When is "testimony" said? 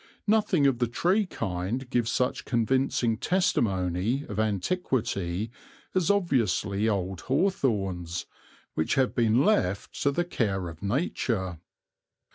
3.17-4.25